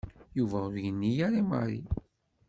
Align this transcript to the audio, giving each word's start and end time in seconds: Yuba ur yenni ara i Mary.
Yuba 0.37 0.57
ur 0.67 0.75
yenni 0.83 1.11
ara 1.25 1.37
i 1.41 1.47
Mary. 1.49 1.81